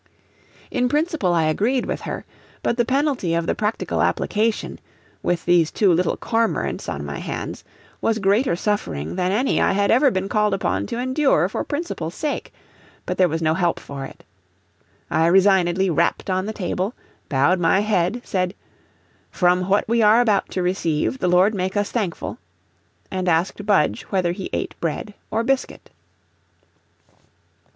[0.71, 2.25] In principle I agreed with her,
[2.63, 4.79] but the penalty of the practical application,
[5.21, 7.63] with these two little cormorants on my hands,
[8.01, 12.15] was greater suffering than any I had ever been called upon to endure for principle's
[12.15, 12.51] sake;
[13.05, 14.23] but there was no help for it.
[15.11, 16.95] I resignedly rapped on the table,
[17.29, 18.55] bowed my head, said,
[19.29, 22.39] "From what we are about to receive, the Lord make us thankful,"
[23.11, 25.91] and asked Budge whether he ate bread or biscuit.